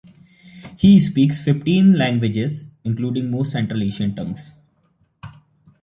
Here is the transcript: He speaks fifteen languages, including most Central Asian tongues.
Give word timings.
He 0.77 0.99
speaks 0.99 1.43
fifteen 1.43 1.93
languages, 1.93 2.63
including 2.83 3.29
most 3.29 3.51
Central 3.51 3.83
Asian 3.83 4.15
tongues. 4.15 4.51